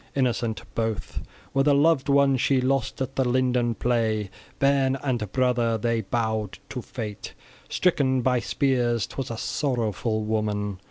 {16f} 0.01 0.11
Innocent 0.19 0.63
both 0.73 1.21
were 1.53 1.61
the 1.61 1.75
loved 1.75 2.09
ones 2.09 2.41
she 2.41 2.59
lost 2.59 2.99
at 3.03 3.15
the 3.15 3.23
linden 3.23 3.75
play, 3.75 4.31
bairn 4.57 4.95
and 5.03 5.31
brother, 5.31 5.77
they 5.77 6.01
bowed 6.01 6.57
to 6.69 6.81
fate, 6.81 7.35
stricken 7.69 8.23
by 8.23 8.39
spears; 8.39 9.05
'twas 9.05 9.29
a 9.29 9.37
sorrowful 9.37 10.23
woman! 10.23 10.79